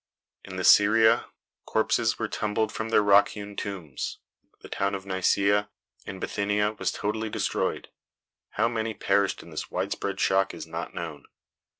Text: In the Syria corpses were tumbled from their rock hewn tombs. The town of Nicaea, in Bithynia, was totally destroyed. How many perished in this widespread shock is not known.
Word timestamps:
In 0.43 0.55
the 0.55 0.63
Syria 0.63 1.27
corpses 1.67 2.17
were 2.17 2.27
tumbled 2.27 2.71
from 2.71 2.89
their 2.89 3.03
rock 3.03 3.27
hewn 3.29 3.55
tombs. 3.55 4.17
The 4.61 4.67
town 4.67 4.95
of 4.95 5.05
Nicaea, 5.05 5.69
in 6.07 6.19
Bithynia, 6.19 6.71
was 6.79 6.91
totally 6.91 7.29
destroyed. 7.29 7.89
How 8.57 8.67
many 8.67 8.95
perished 8.95 9.43
in 9.43 9.51
this 9.51 9.69
widespread 9.69 10.19
shock 10.19 10.55
is 10.55 10.65
not 10.65 10.95
known. 10.95 11.25